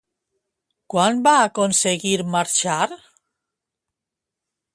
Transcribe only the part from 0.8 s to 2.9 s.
Quan va aconseguir marxar?